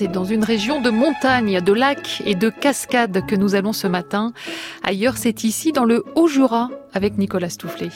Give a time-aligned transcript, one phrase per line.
[0.00, 3.86] c'est dans une région de montagne, de lacs et de cascades que nous allons ce
[3.86, 4.32] matin.
[4.82, 7.90] Ailleurs, c'est ici, dans le Haut-Jura, avec Nicolas Stoufflet.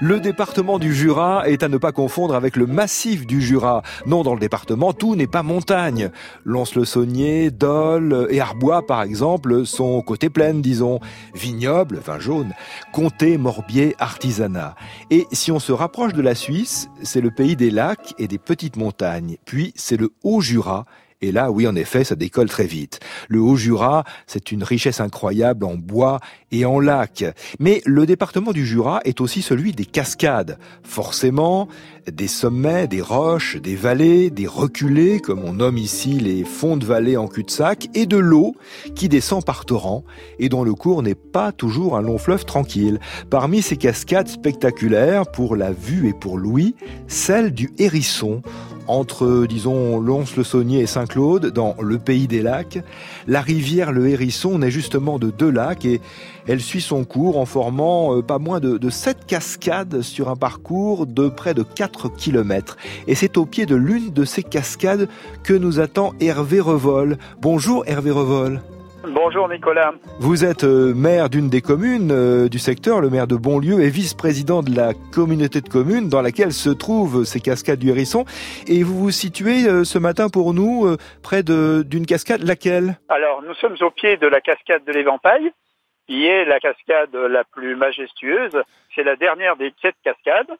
[0.00, 3.82] Le département du Jura est à ne pas confondre avec le massif du Jura.
[4.06, 6.10] Non, dans le département, tout n'est pas montagne.
[6.44, 11.00] Lons-le-Saunier, Dole et Arbois, par exemple, sont côté plaine, disons.
[11.34, 12.54] Vignoble, vin jaune,
[12.92, 14.76] comté, morbier, artisanat.
[15.10, 18.38] Et si on se rapproche de la Suisse, c'est le pays des lacs et des
[18.38, 19.36] petites montagnes.
[19.46, 20.84] Puis c'est le Haut-Jura
[21.20, 23.00] et là, oui, en effet, ça décolle très vite.
[23.28, 26.20] Le Haut-Jura, c'est une richesse incroyable en bois
[26.52, 27.24] et en lacs.
[27.58, 30.58] Mais le département du Jura est aussi celui des cascades.
[30.84, 31.66] Forcément,
[32.08, 36.86] des sommets, des roches, des vallées, des reculés, comme on nomme ici les fonds de
[36.86, 38.54] vallée en cul-de-sac, et de l'eau
[38.94, 40.04] qui descend par torrent
[40.38, 43.00] et dont le cours n'est pas toujours un long fleuve tranquille.
[43.28, 46.76] Parmi ces cascades spectaculaires, pour la vue et pour Louis,
[47.08, 48.40] celle du Hérisson,
[48.88, 52.78] entre, disons, Lons-le-Saunier et Saint-Claude, dans le pays des lacs.
[53.26, 56.00] La rivière le Hérisson naît justement de deux lacs et
[56.46, 61.06] elle suit son cours en formant euh, pas moins de, 7 cascades sur un parcours
[61.06, 62.76] de près de 4 km.
[63.06, 65.08] Et c'est au pied de l'une de ces cascades
[65.42, 67.18] que nous attend Hervé Revol.
[67.40, 68.60] Bonjour Hervé Revol.
[69.04, 69.92] Bonjour Nicolas.
[70.18, 73.90] Vous êtes euh, maire d'une des communes euh, du secteur, le maire de Bonlieu, et
[73.90, 78.24] vice-président de la communauté de communes dans laquelle se trouvent ces cascades du Hérisson.
[78.66, 82.98] Et vous vous situez euh, ce matin pour nous près d'une cascade, laquelle?
[83.08, 85.52] Alors nous sommes au pied de la cascade de l'Éventail,
[86.08, 88.62] qui est la cascade la plus majestueuse.
[88.94, 90.50] C'est la dernière des sept cascades.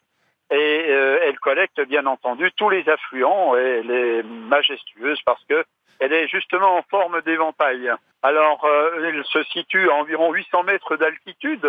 [0.50, 5.62] Et elle collecte bien entendu tous les affluents et elle est majestueuse parce que
[6.00, 7.90] elle est justement en forme d'éventail.
[8.22, 11.68] Alors, euh, elle se situe à environ 800 mètres d'altitude.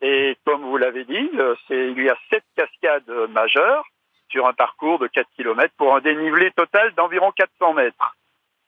[0.00, 3.84] Et comme vous l'avez dit, euh, c'est, il y a sept cascades majeures
[4.30, 8.16] sur un parcours de 4 km pour un dénivelé total d'environ 400 mètres.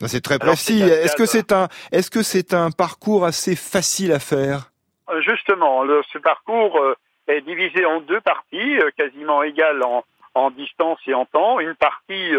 [0.06, 0.80] C'est très précis.
[0.80, 4.70] Est-ce que c'est un, est-ce que c'est un parcours assez facile à faire?
[5.10, 6.80] Euh, Justement, le, ce parcours
[7.30, 10.04] est divisé en deux parties, quasiment égales en,
[10.34, 11.60] en distance et en temps.
[11.60, 12.34] Une partie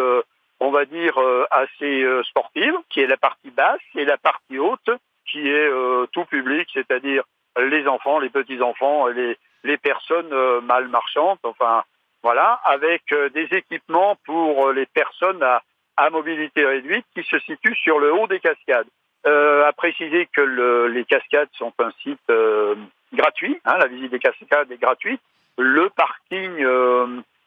[0.62, 4.60] on va dire, euh, assez euh, sportive, qui est la partie basse, et la partie
[4.60, 4.92] haute,
[5.26, 7.24] qui est euh, tout public, c'est-à-dire
[7.58, 11.84] les enfants, les petits-enfants, les, les personnes mal marchantes, enfin,
[12.24, 13.02] voilà, avec
[13.34, 15.62] des équipements pour les personnes à,
[15.98, 18.88] à, mobilité réduite qui se situent sur le haut des cascades.
[19.28, 22.32] Euh, à préciser que le, les cascades sont un site
[23.14, 25.22] gratuit, hein, la visite des cascades est gratuite.
[25.58, 26.66] Le parking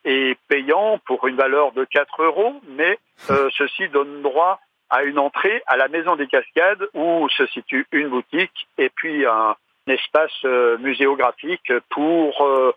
[0.05, 2.99] est payant pour une valeur de 4 euros, mais
[3.31, 4.61] euh, ceci donne droit
[4.91, 9.25] à une entrée à la Maison des Cascades où se situe une boutique et puis
[9.27, 12.73] un espace euh, muséographique pour euh,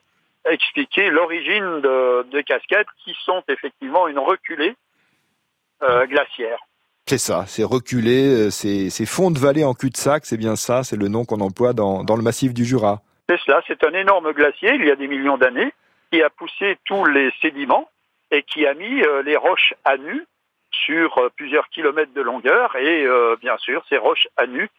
[0.50, 4.76] expliquer l'origine de, de, cascades qui sont effectivement une reculée
[5.80, 6.58] glaciaire.
[7.08, 11.08] C'est ça, c'est reculé, c'est fonds de vallée en cul-de-sac, c'est bien ça, c'est le
[11.08, 13.02] nom qu'on emploie dans, dans le massif du Jura.
[13.30, 15.74] C'est cela, c'est un énorme glacier, il y a des millions d'années,
[16.12, 17.90] qui a poussé tous les sédiments
[18.32, 20.26] et qui a mis euh, les roches à nu
[20.72, 22.76] sur euh, plusieurs kilomètres de longueur.
[22.76, 24.70] Et euh, bien sûr, ces roches à nu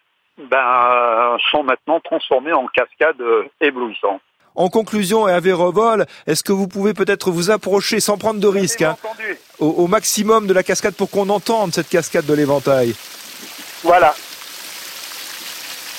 [0.50, 3.22] ben, sont maintenant transformées en cascades
[3.61, 4.22] éblouissantes.
[4.55, 8.83] En conclusion, Hervé Revol, est-ce que vous pouvez peut-être vous approcher sans prendre de risque
[8.83, 8.97] hein,
[9.59, 12.95] au, au, maximum de la cascade pour qu'on entende cette cascade de l'éventail
[13.83, 14.15] Voilà.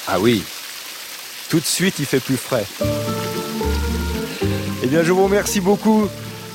[0.07, 0.43] Ah oui,
[1.49, 2.65] tout de suite il fait plus frais.
[4.81, 6.07] Eh bien, je vous remercie beaucoup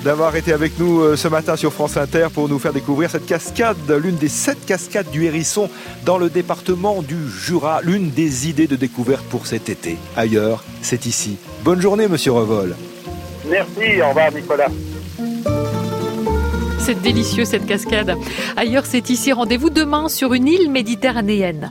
[0.03, 3.27] d'avoir été avec nous euh, ce matin sur France Inter pour nous faire découvrir cette
[3.27, 5.71] cascade, l'une des sept cascades du Hérisson
[6.05, 9.97] dans le département du Jura, l'une des idées de découverte pour cet été.
[10.17, 11.39] Ailleurs, c'est ici.
[11.63, 12.77] Bonne journée, monsieur Revol.
[13.47, 14.69] Merci, au revoir, Nicolas.
[16.85, 18.15] C'est délicieux cette cascade.
[18.59, 19.33] Ailleurs, c'est ici.
[19.33, 21.63] Rendez-vous demain sur une île méditerranéenne.